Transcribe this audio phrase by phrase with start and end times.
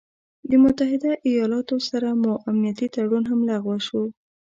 [0.49, 4.01] د متحده ايالاتو سره مو امنيتي تړون هم لغوه شو